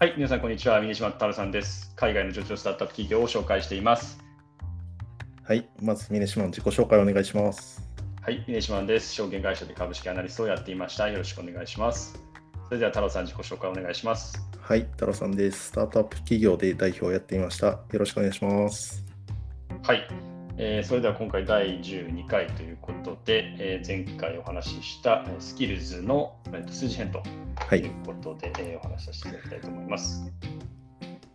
[0.00, 0.80] はい、皆さん、こんにちは。
[0.80, 1.92] 峰島太郎さんです。
[1.96, 4.20] 海外の上場スタートアップ企業を紹介しています。
[5.42, 7.82] はい、まず峰島の自己紹介をお願いします。
[8.22, 9.12] はい、峰島です。
[9.12, 11.08] 証券会社で株式アナリストをやっていました。
[11.08, 12.16] よろしくお願いします。
[12.68, 14.40] それでは太郎さん、自己紹介お願いします。
[14.60, 15.70] はい、太郎さんです。
[15.70, 17.66] スタートアップ企業で代表をやっていました。
[17.66, 19.04] よろしくお願いします。
[19.82, 20.08] はい、
[20.58, 22.77] えー、それでは今回第12回という
[23.28, 26.38] で、えー、前回お話ししたスキルズの、
[26.70, 27.22] 数字変動
[27.68, 30.32] ということで、はい、えー、お話しさせていただきたいと思います。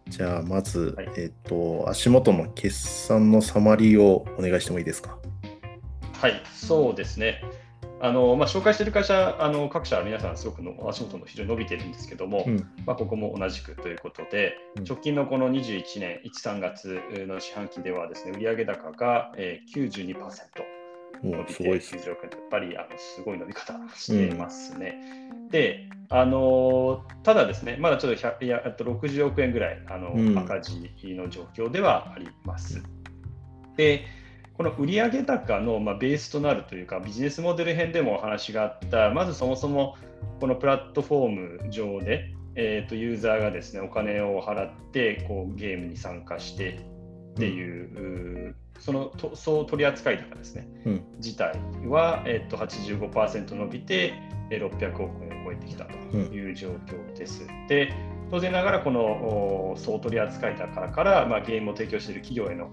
[0.10, 5.20] じゃあ、まず、はい、えっ、と、足元の決算のサマリーをお願いしてもいいですか？
[6.14, 7.44] はい、そうですね。
[8.02, 20.73] あのまあ、紹介している会社、あの各社、皆さん、すごくの足元の非常に伸びてるんですけども、うん、まあ、ここも同じくということで、うん、直近のこの21年1、3月の四半期ではですね、売上高が、えー、92%。
[21.24, 22.16] 伸びている状況やっ
[22.52, 25.00] ぱりあのすごい伸び方していますね。
[25.32, 32.84] うん、で、あのただですね、まだちょっといやと60億円ぐらいあの、うん、赤字の状況ではあります。
[33.78, 34.06] で、
[34.56, 39.98] この売上高の、まあ、ベースとなるというか、ビジネスモデル編でもお話があった、まずそもそも
[40.40, 46.80] このプラットフォーム上で、えー、とユーザーがですねお金を払ってこうゲームに参加して
[47.34, 51.58] っていう、そのと総取扱高ですね、うん、自体
[51.88, 54.14] は、えっと、85%伸びて
[54.50, 57.44] 600億円を超えてきたという状況です。
[57.44, 57.94] うん、で
[58.30, 62.72] 当然ながらこの総取扱高から、まあ、ゲームを提供している企業への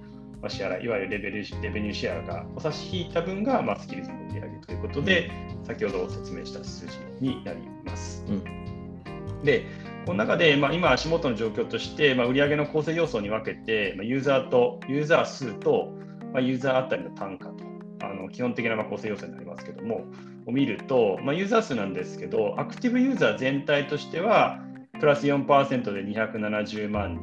[0.49, 8.25] 支払い、いわゆるレベルレベニューシェアがお差し引いた分が、まあ、スキルズの売上ということで、うん、先ほど説明した数字になります。
[8.29, 9.67] うん、で
[10.07, 15.93] この中で、まあ、今、足元の状況として、まあ、売上の構成要素に分けて、まあ、ユーザーと、ユーザー数と、
[16.33, 17.65] まあ、ユーザーあたりの単価と、
[18.03, 20.07] あの基本的なまあ構成要素になりますけども、
[20.47, 24.59] を見ると、まあ、ユーザー数なんですけど、アクティブユーザー全体としては、
[25.01, 27.21] プラス4%で270万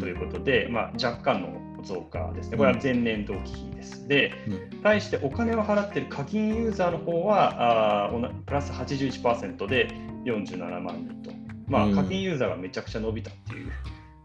[0.00, 2.56] ということで、うん、まあ、若干の増加ですね。
[2.56, 4.06] これは前年同期比です。
[4.06, 8.10] で、うん、対してお金を払っている課金ユーザーの方は、あ
[8.46, 9.88] プラス81%で
[10.24, 11.41] 47万人と。
[11.68, 13.72] まあ、課金ユーザーがめちゃくちゃ伸びたっていう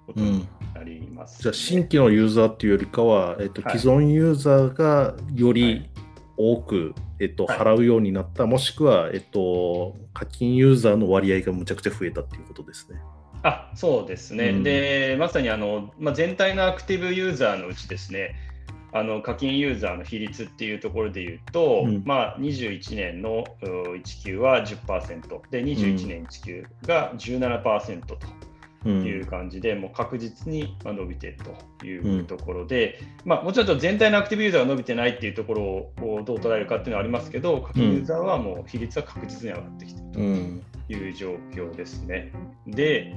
[0.06, 1.36] ことになります、ね。
[1.38, 5.90] うん、じゃあ、新規のユーザーっていうよりかは、えっと、既存ユーザーがより
[6.38, 13.00] 多く、えっと、払うようになった、はい、もしくは、えっと、課金ユーザーの割合がむちゃくちゃ増えたっていうことですね。
[13.44, 18.36] あそうですね、うん、でまさにあの、まあ、全体のアクティブユーザーのうちですね、
[18.94, 28.18] あの課金ユーザーの比率っていうところでいうと、うん、まあ、21年の19は10%で21年19が17%と
[28.90, 31.38] いう感じで、うん、もう確実に伸びている
[31.80, 40.12] というところで、うん、まあ、もちろん全体のアクティブユーザーが伸びてないっていうところをどう捉えるかっていうのはありますけど課金ユーザーはもう比率は確実に上がってきている
[40.88, 42.32] という状況ですね。
[42.66, 43.14] で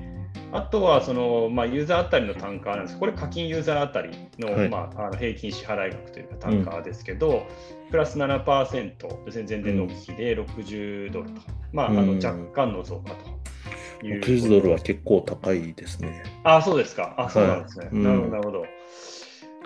[0.53, 2.99] あとはその、まあ、ユーザーあたりの単価なんです。
[2.99, 7.47] これ課金ユーザーあたりのはい、まあ、あの平均支払い額というか単価ですけど、
[7.85, 11.41] うん、プラス7%ですね、前年の比で60ドルと、
[11.73, 13.15] まあ、あの若干の増加
[14.01, 14.21] という。
[14.21, 16.23] 60ドルは結構高いですね。
[16.43, 17.15] あ、そうですか。
[17.17, 17.87] あ、そうなんですね。
[17.87, 18.65] はい、なるほど、なるほど。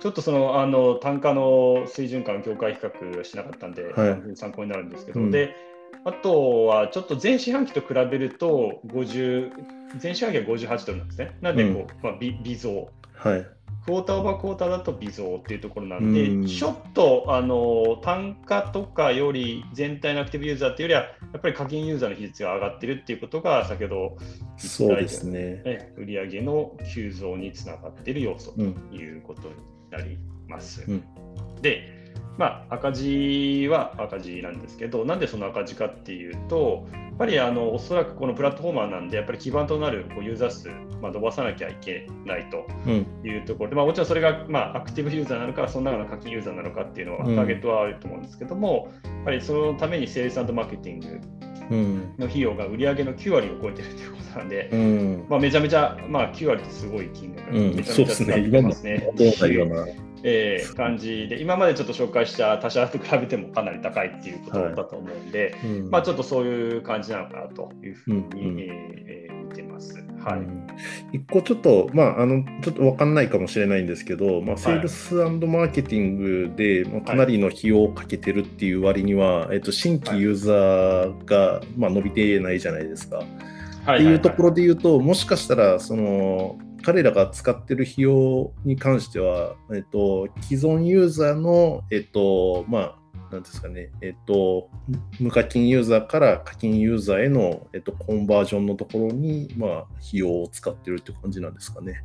[0.00, 5.56] ちょっとそのあの単価の水準感、業界比較しなかったんで、はい、参考になるんですけど、うん、で
[6.04, 11.36] あとはちょっと前四半期と比べると50、前四半期は58ドルなんですね。
[11.40, 12.90] なんでこう、うん、まあ、微微増。
[13.14, 13.46] はい。
[13.84, 24.16] クォーターオーバークォーターだと微増っていうところなんで、うん、ちょっとあの単価とかより全体のアクティブユーザーっていうよりは、やっぱり課金ユーザーの比率が上がってるっていうことが、先ほど
[24.56, 29.54] そうですね、売上の急増につながっている要素ということに
[29.90, 30.84] なります。
[30.88, 31.04] うん、
[31.60, 32.03] で、
[32.36, 40.68] まあ、赤字は赤字なんですけど、なんでその赤字かっていうと、やっぱりあのおそらくこのプラットフォーマーなんで、やっぱり基盤となるこうユーザー数、
[41.00, 42.66] まあ、伸ばさなきゃいけないと
[43.26, 51.20] いうところで、うん、まあ、もちろんそれが、まあ、アクティブユーザーなのか、その中の課金ユーザーなのかっていうのは、ターゲットはあると思うんですけども、やっぱりそのためにセールスマーケティング
[52.18, 59.12] の費用が売上の9割を超えてるということなんで、うん、まあ、めちゃめちゃ、まあ、9割ってすごい金額、めちゃめちゃ使ってますね。
[59.32, 70.02] すねえー、感じで、今までちょっと紹介した他社と比べてもかなり高いっていうことだと思うんで、はいうん、まあ、ちょっとそういう感じなのかなというふうに、うんうん、えー、見てます。
[70.24, 70.38] は
[71.12, 83.22] い、一個ちょっと、まあ、あのちょっと分かんないかもしれないんですけど、まあ、セールスマーケティングで、まあ、かなりの費用をかけてるっていう割には、はい、えっと、新規ユーザーが、まあ、伸びてないじゃないですか。
[83.82, 92.98] っていうところで言うと、もしかしたらその彼らが使ってる費用に関しては、えっと、既存ユーザーの、えっと、まあ、
[93.32, 94.68] なんですかね、えっと、
[95.18, 99.70] 無課金ユーザーから課金ユーザーへの、えっと、コンバージョンのところに、まあ、
[100.06, 102.04] 費用を使ってるって感じなんですかね。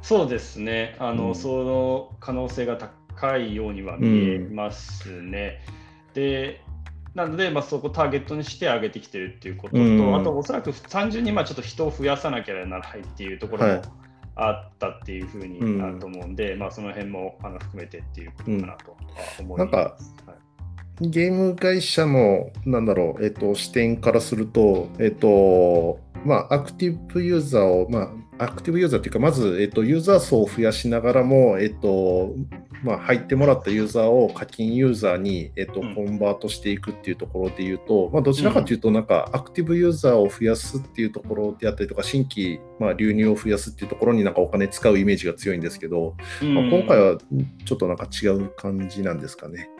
[0.00, 5.60] そうですね、あの、うん、その可能性が高いようには見えますね。
[6.08, 6.62] うん、で、
[7.14, 13.82] なので、まあ、そこをターゲットにして上げてきてるっていうことと、うん、あとおそらく単純にまあちょっと人を増やさなきゃならないっていうところも
[14.36, 18.96] あったっていうふうになると思うんで、はい、まあ、その辺もあの含めてっていうことかなと
[19.40, 19.58] 思います。
[19.58, 19.96] なんか
[21.00, 32.34] ゲーム会社の、なんだろう、えっと、視点からすると、えっと、まあ、アクティブユーザーを、まあ、アクティブユーザーというか、まず、えっと、ユーザー層を増やしながらも、えっと、
[32.82, 47.18] まあ、入ってもらったユーザーを課金ユーザーに、えっと、コンバートしていくっていうところで言うと、まあ、どちらかというと、なんか、アクティブユーザーを増やすっていうところであったりとか、新規、まあ、流入を増やすっていうところになんかお金使うイメージが強いんですけど、まあ、今回は
[47.64, 49.70] ちょっとなんか違う感じなんですかね。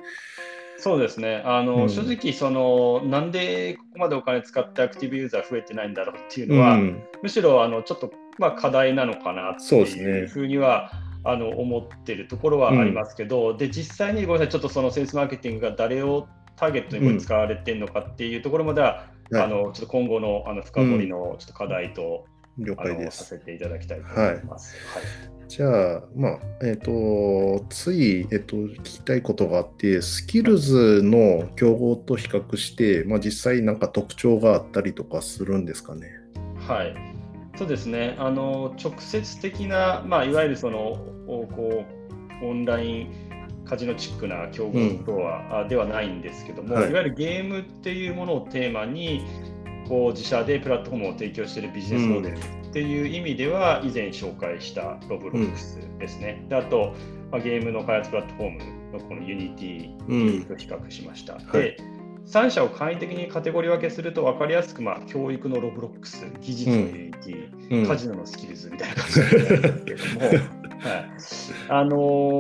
[0.81, 1.43] そうですね。
[1.45, 16.27] あの、うん、正直その、なんでここまでお金使ってアクティブユーザー増えてないんだろうっていうのは、うん、むしろあのちょっと、まあ、課題なのかなっていうふうには、ね、あの思ってるところはありますけど、うん、で実際にごめんなさい、ちょっとそのセールスマーケティングが誰を
[16.57, 22.27] ターゲットに使われてるのかっていうところまでは、あのちょっと今後のあの深掘りのちょっと課題と、
[22.59, 24.77] 了解ですさせていただきたいと思います。
[24.95, 36.11] はい、はいじゃあ、まあ、えっ、ー、と、次、えっ、ー、と、聞きたいことがあって、スキルズの競合と比較して、まあ、実際なんか特徴があったりとかするんですかね？
[36.59, 37.08] はい。
[37.59, 38.15] そうですね。
[38.19, 40.97] あの、直接的な、まあ、いわゆるその、
[41.27, 41.85] こ
[42.41, 49.25] う、オンラインカジノチックな競合とは、うん、ではないんですけども、はい、いわゆるゲームっていうものをテーマに、
[49.89, 52.41] こう自社でプラットフォームを提供しているビジネスモデルっ
[52.73, 56.39] ていう意味では、以前紹介したロブロックスですね。
[56.43, 56.95] うん、であと、
[57.33, 61.35] まあ、ゲームの開発プラットフォームのこのユニティと比較しました。
[61.35, 61.98] うん、で、はい
[62.29, 71.11] 3社を簡易的にカテゴリー分けすると分かりやすく、まあ、教育のロブロックス、技術のユニティ、うん、カジノのスキルズみたいな感じなんですけども、 はい。
[71.71, 71.97] あの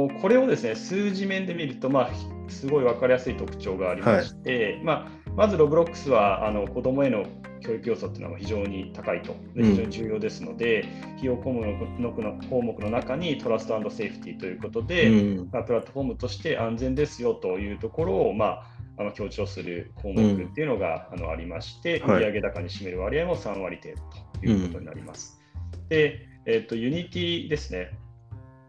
[0.08, 2.11] ー、これをですね数字面で見ると、まあ、
[2.49, 7.25] すごい分かりやすい特徴がありまして、はい、まあ、まずロブロックスはあの子どもへの
[7.61, 25.40] 教育要素っていうのは非常に高いと、非常に重要ですので、うん、費用項目の項目の中にトラストセーフティーということで、うん、まあ、プラットフォームとして安全ですよというところを、まあ、あの強調する項目っていうのが、うん、あのありまして、売上高に占める割合も3割程度ということになります。
[25.88, 27.90] で、えーと、ユニティですね。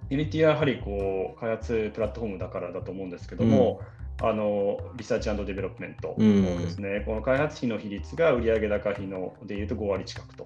[0.09, 3.81] ユニティはやはりこう開発プラットフォームだからだと思うんですけども、
[4.21, 10.45] あの research development ですね、うん、この開発費の比率が売上高比のでいうと5割近くと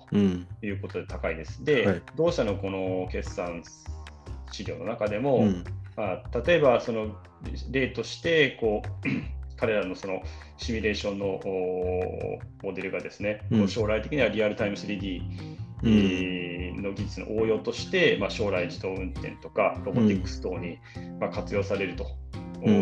[0.61, 1.63] いうことで高いです。
[1.63, 3.63] で、はい、同社のこの決算
[4.51, 5.63] 資料の中でも、うん、
[5.95, 7.15] まあ、例えばその
[7.71, 9.07] 例としてこう
[9.57, 10.21] 彼らのその
[10.57, 11.39] シミュレーションの
[12.61, 20.79] モデルがですね、うん、将来的にはリアルタイム 3D の技術の応用として、まあ、将来自動運転とかロボティクス等に
[21.19, 22.07] ま活用されると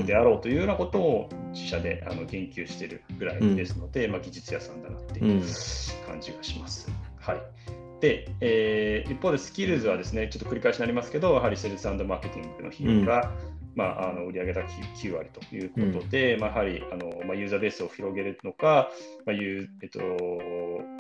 [0.05, 5.41] であろうというようなことを自社であの研究しているぐらいですので、うん、まあ、技術屋さんだなっていう
[6.07, 6.89] 感じがします。
[7.19, 7.41] はい。
[7.99, 13.31] で、えー、一方でスキルズはですね、ちょっと繰り返しになりますけど、やはりセールスマーケティングの費用が、
[13.75, 18.89] まあ、あの売上高9割ということで、うん、まあ、やはりあの、まあ、ユーザーベースを広げるのか、
[19.25, 19.99] まあいうえっと、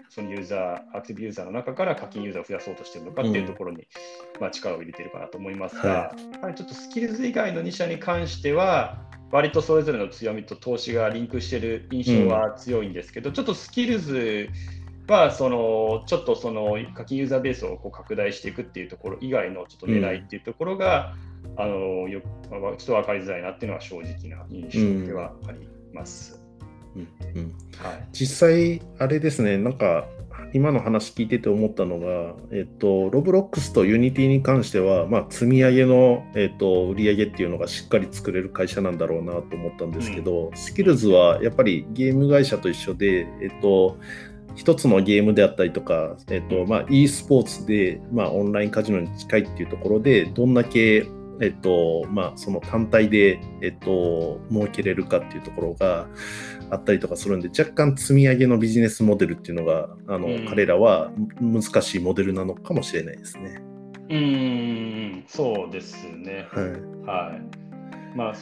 [0.09, 9.01] そのユーザー、アクティブユーザーの中から課金ユーザーを増やそうとしているのかっていうところに、うん、まあ、力を入れているかなと思いますが、はい、やはりちょっとスキルズ以外の2社に関しては、
[9.31, 14.49] 割とそれぞれの強みと投資がリンクしている印象は強いんですけど、うん、ちょっとスキルズ
[15.07, 22.21] はそのちょっとその課金ユーザーベースをこう拡大していくっていうところ以外のちょっと狙いっていうところが、うん、あのよ
[22.51, 26.41] ちょっと分かりづらいなっていうのは正直な印象ではあります。
[26.95, 27.55] うんうん。
[27.77, 30.05] はい、実際、あれですね、なんか
[30.53, 43.97] 今の話聞いてて思ったのが、えっと、ロブロックスとユニティに関しては、まあ、積み上げの、えっと、売り上げっていうのがしっかり作れる会社なんだろうなと思ったんですけど、うん、スキルズはやっぱりゲーム会社と一緒で、えっと、
[44.55, 51.05] 一つのゲームであったりとか、えっとまあ、e スポーツで、まあ、オンラインカジノに近いっていうところで、どんだけ、
[51.39, 56.07] えっとまあ、その単体で、えっと、儲けれるかっていうところが
[56.69, 63.61] あったりとかするんで、若干積み上げのビジネスモデルっていうのが、あの、うん、彼らは難しいモデルなのかもしれないですね。
[64.09, 66.47] うん、そうですね。
[66.51, 66.65] はい。
[67.05, 68.35] はい、まあ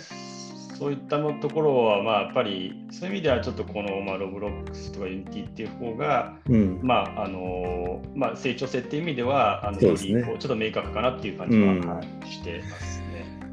[0.80, 13.06] そういったのところは、まあ、やっぱりそういう意味ではちょっとこの、まあ、ロブロックスとかユニティっていう方が、うん、まああのまあ、成長性っていう意味ではあの、ね、ちょっと明確かなっていう感じは、うん、はい、してますね。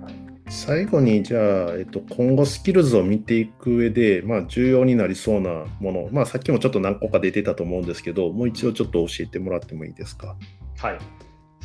[0.03, 0.15] はい
[0.49, 10.37] 最後にじゃあ、えっと、今後スキルズを見ていく上で、まあ、重要になりそうなもの、まあ、さっきもちょっと何個か出てたと思うんですけど、もう一度ちょっと教えてもらってもいいですか？
[10.79, 10.99] はい。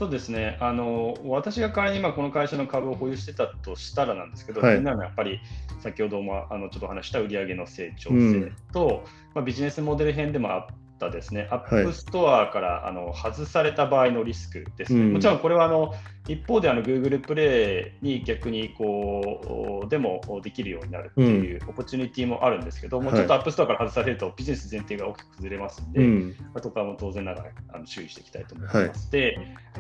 [0.02, 0.58] そうですね。
[0.60, 5.40] あの私が仮に今この会社の株を保有してたとしたらなんですけど、はい、みんなのやっぱり
[5.80, 10.66] 先ほどもあのちょっと話した売上の成長性と、うん、まあ、ビジネスモデル編でもあっ
[11.02, 15.04] たですね、アップストアからあの外された場合のリスクですね。
[15.06, 15.94] もちろんこれはあの
[16.28, 28.78] 一方であの Google プレイに逆にこうでもできるようになるっていう opportunity もあるんですけど、もうちょっとアップストアから外されるとビジネス前提が大きく崩れますので、うん、あとかも当然ながらあの注意していきたいと思います。
[28.78, 29.38] はい、で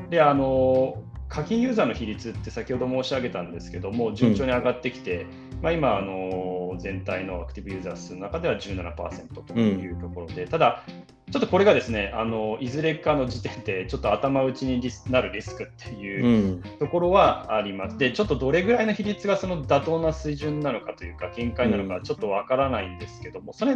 [0.09, 5.27] であの課金ユーザーの比率って先ほど申し上げたんですけども順調に上がってきて、うん、
[5.61, 10.83] まあ、今あの全体のアクティブユーザー数の中では17%というところで、うん、ただ
[11.31, 17.93] ちょっとこれがですねあのいずれかの時点でちょっと頭打ちになるリスクっていうところはあります。
[17.93, 23.75] うん、でちょっとどれぐらいの比率がその妥当な水準なのかというか限界なのかちょっとわからないんですけども、それ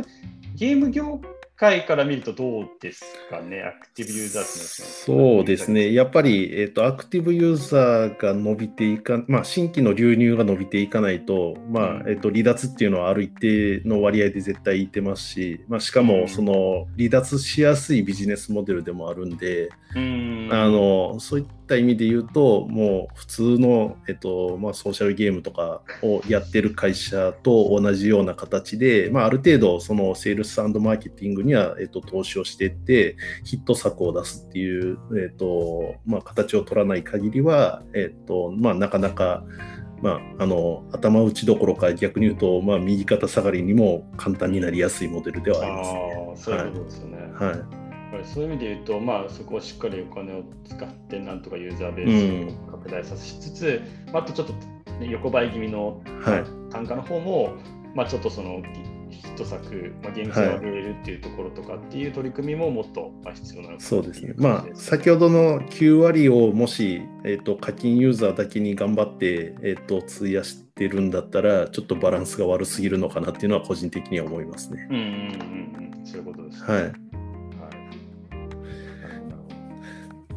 [0.55, 1.21] ゲーム業
[1.57, 20.49] 界から見るとどうですかね、アクティブユーザーそうですね、やっぱり、えーと、アクティブユーザーが伸びていか、まあ、新規の流入が伸びていかないと、まあえーと、離脱っていうのはある一定の割合で絶対いてますし、まあ、しかもその離脱しやすいビジネスモデルでもあるんで、うん。
[20.51, 39.43] あのそういった意味で言うと、もう普通の、えっとまあ、ソーシャルゲームとかをやってる会社と同じような形で、まあ、ある程度、そのセールスマーケティングには、えっと、投資をしていって、ヒット作を出すっていう、えっとまあ、形を取らない限りは、えっとまあ、なかなか、
[40.01, 46.33] まあ、あの頭打ちどころか逆に言うと、まあ、右肩下がりにも簡単になりやすいモデルではありますね。
[46.33, 47.17] あそういうことですよね。
[47.33, 47.84] はい、はい
[48.23, 54.53] そういう意味で言うと、まあ、そこをしっかりお金を使ってなんとかユーザーベースを拡大させつつ、うん、あとちょっと、
[54.99, 56.01] ね、横ばい気味の
[56.71, 57.53] 単価の方も、はい、
[57.95, 58.61] まあ、ちょっとその
[59.09, 64.33] ヒット作、まあ、ゲーム性を上げれるっていうところとかっていう取り組みももっと必要なのかそうですね。
[64.37, 74.87] まあ、先ほどの9割をもし、えーと、課金ユーザーだけに頑張って、えーと、費やしてるんだったら、ちょっとバランスが悪すぎるのかなっていうのは個人的には思いますね。
[74.89, 75.01] うんうん
[75.99, 76.73] うん、そういうことです、ね。
[76.73, 77.04] はい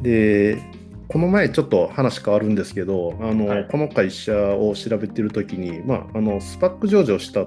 [0.03, 0.63] で
[1.09, 7.47] この前ちょっと話変わるんですけどあの、はい、この会社を調べてる時に、まあ、あのスパック上場したっ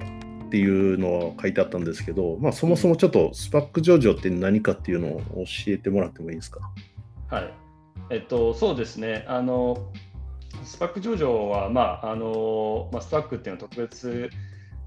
[0.50, 6.60] ていうのを書いてあったんですけど、まあ、そもそもちょっとスパック上場って何かっていうのを教えてもらってもいいですか？
[7.30, 7.54] はい。
[8.10, 9.24] えっと、そうですね。
[9.28, 9.90] あの
[10.64, 14.30] スパック上場は、まああのまあ、スパックっていうのは特別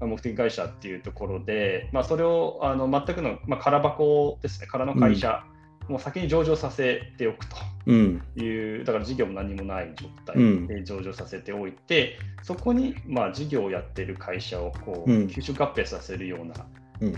[0.01, 5.43] 目的会社っていうところで、まあ、それをあの全くの、まあ、空箱ですね、空の会社
[5.87, 7.55] もう先に上場させておくと。
[7.87, 16.65] いう、うん、だから事業も何もない状態で上場させておいて、うん、そこにまあ事業をやってる会社をこう、吸収合併させるような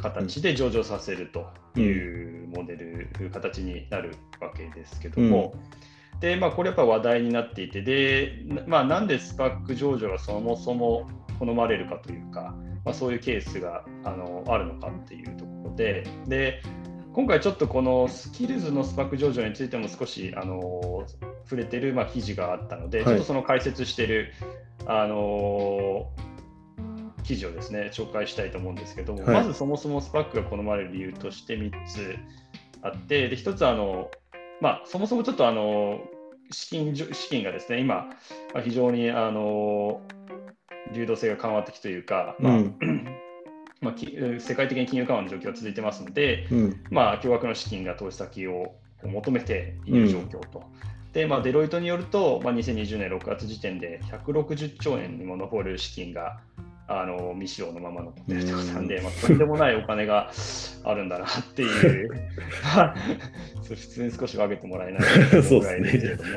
[0.01, 1.47] 形で上場させると
[1.79, 5.55] いうモデル、うん、形になるわけですけども、
[6.19, 11.07] でまあ、これやっぱ話題になっていてで、まあ、なんでスパック上場がそもそも
[11.39, 16.03] 好まれるかというか、まあ、そういうケースがあのあるのかっていうところで。
[16.27, 16.61] で
[17.17, 21.03] 今回ちょっとこのスキルズのスパック上場についても少しあの
[21.45, 24.33] 触れてる、まあ、記事があったので、はい、ちょっとその解説してる
[24.85, 26.11] あの
[27.23, 32.15] 記事をですね紹介したいと思うんですけども、はい、まずそもそもスパックが好まれる理由として3つ
[32.83, 34.11] あってで1つあの、
[34.61, 35.99] まあ、そもそもちょっとあの
[36.51, 38.11] 資金資金がですね今、
[38.63, 40.01] 非常にあの
[40.93, 42.77] 流動性が緩和的というか、まあ、うん
[43.81, 43.95] まあ、
[44.39, 50.63] 世界的に金融緩和の状況が続いてますので、うん、まあ、巨額の資金が投資先を求めている状況と。
[51.05, 56.39] うん、で、まあ、デロイトによると、まあ、2020年6月時点で160兆円にも上る資金が
[56.89, 60.31] あの未使用のまま残っているということなんで、まあ、とんでもないお金が
[60.83, 62.09] あるんだなっていう、
[63.67, 66.29] 普通に少し分けてもらえない ぐらいですけれども。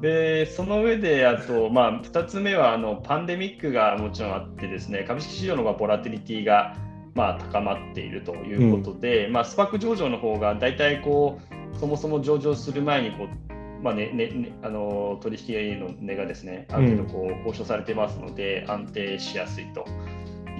[0.00, 6.76] でその上であと、まあ、2つ目はあのパンデミックがもちろんあってですね株式市場のボラティリティが
[7.14, 11.40] まあ高まっているということで、うん、まあ、スパック上場の方が大体こ
[11.74, 19.86] うそもそも上場する前にこう、まあねねね、あの取引の値がですねある程度こう交渉されてますので、うん、安定しやすいと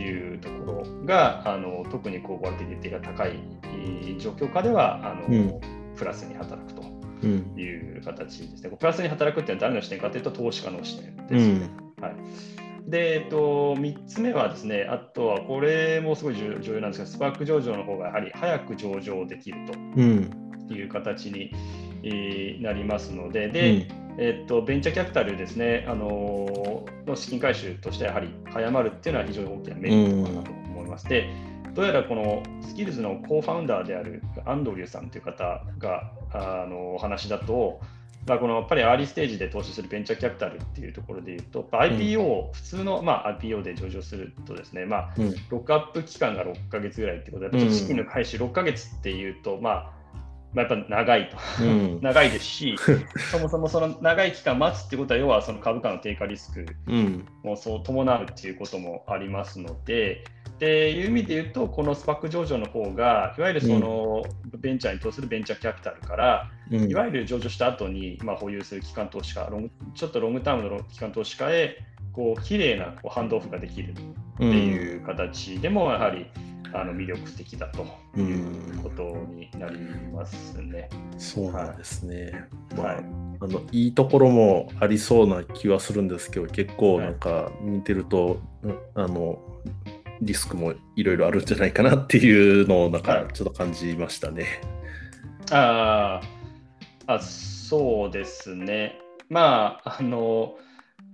[0.01, 3.39] いうところがあの特にこうボラティリティが高い
[4.19, 5.61] 状況下ではあの、うん、
[5.95, 6.96] プラスに働くと。
[7.25, 8.71] いう形ですね。
[8.71, 12.17] うん、プラスに働くっていうのは誰の視点かというと投資家の視点です、ね、うん、はい。
[12.89, 19.73] で、えっと、3つ目はですね、あとはこれもすごい重要なんですが、スパーク上場の方がやはり早く上場できると。
[20.69, 21.53] いう形に、
[22.61, 31.09] なりますので、で、えっと、ベンチャーキャピタルですね、あのの資金回収としてやはり早まるっていうのは非常に大きなメリットかなと思います。
[31.09, 31.29] で
[31.77, 37.81] どうやらこのスキルズのコーファウンダーであるアンドリューさんという方があのお話だと、
[38.27, 49.93] まあ、このやっぱりアーリーステージで投資するベンチャーキャピタルっていうところでいうと、IPO、うん、普通の、まあ、IPO で上場するとですね、まあ、うん、ロックアップ期間が6か月ぐらいってことで、資金の開始6か月っていうと、まあ、
[50.55, 52.77] まあ、やっぱ長いと、うん、 長いですし、
[53.31, 56.65] そもそもその長い期間待つってことは、要はその株価の低下リスク
[57.45, 60.25] もそう伴うっていうこともありますので、
[60.57, 64.25] っていう意味で言うと、このスパック上場の方が、いわゆるその
[64.59, 69.47] ベンチャーに投するベンチャーキャピタルから、うん、いわゆる上場した後にまに保有する機関投資家、
[69.95, 71.79] ちょっとロングタームの機関投資家へ、
[72.15, 73.95] こう綺麗なこうハンドオフができるっ
[74.39, 76.27] ていう形でも、やはり、
[76.73, 77.87] あの魅力的だと
[78.19, 79.03] いうこと
[79.35, 79.79] になり
[80.13, 80.89] ますね。
[81.13, 82.45] うん、そうなんですね。
[82.77, 82.97] はい、
[83.41, 89.39] あのいいところもありそうな気はするんですけど、結構なんか見てると、はい、あの
[90.21, 94.43] リスクもいろいろあるんじゃないかなっていうのをなんかちょっと感じましたね。
[94.43, 94.51] はい、
[95.51, 96.21] あ
[97.07, 98.99] あそうですね。
[99.29, 100.57] まああの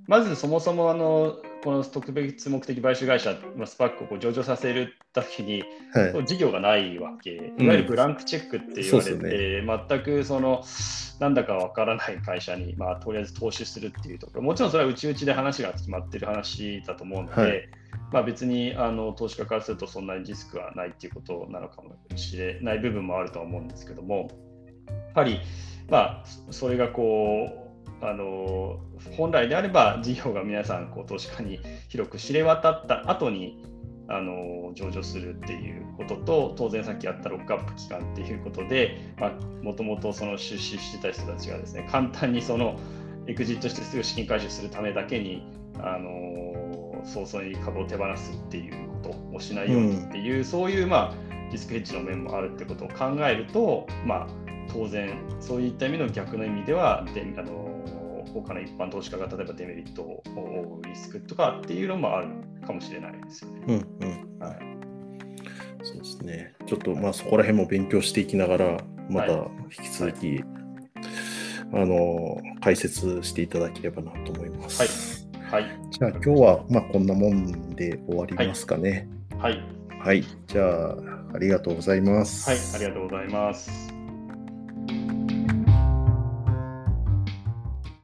[0.06, 5.62] まずそもそもあのこの特別目的買収会社、まあ、スパックをこう上場させるときに、
[5.94, 10.64] はい、事業がないわけ、いわゆるブランクチェックって言われて、うんね、全くその
[11.20, 17.68] なんだかわからない会社に、まあ、とりあえず投資するっていうところ、もちろんそれは内々で話が決まってる話だと思うので、はい。
[18.10, 24.28] まあ、別にあの投資家からするとそんなにリスクはないっていうことなのかもしれない部分もあるとは思うんですけども、
[24.88, 25.40] やっぱり、
[25.88, 27.61] まあ、それがこう、
[28.02, 28.80] あの
[29.16, 33.64] 本来であれば事業が皆さんこう投資家に広く知れ渡った後に
[34.08, 39.14] あの上場するっていうことと当然さっきあったロックアップ期間っていうことで
[39.62, 42.78] もともとその出資してた人たちがですね簡単にその
[43.26, 45.46] エクジットしてすぐ資金回収するためだけに
[45.78, 54.26] あの早々に株を手放すっていうことをしないようにっていう、うん、そういう、まあ、リスクヘッジの面もあるってことを考えると、まあ、
[54.72, 62.28] 当然そういった意味の逆の意味ではであの他の一般投資家が例えばデメリットを負うリスクとかっていうのもある
[62.66, 63.60] かもしれないですよね。
[63.66, 64.58] うんうんはい、
[65.82, 66.54] そうですね。
[66.66, 68.78] ちょっとまあそこら辺も勉強していきながら、
[69.10, 70.44] また引き続き、はい、
[71.74, 74.80] あの解説していただければなと思います。
[74.80, 75.66] はいはい。
[75.90, 79.06] じゃあ今日はまあこんなもんで終わりますかね。
[79.38, 79.62] はい。
[80.00, 80.24] はい。
[80.46, 80.96] じゃあ
[81.34, 82.48] ありがとうございます。
[82.48, 83.91] はい、ありがとうございます。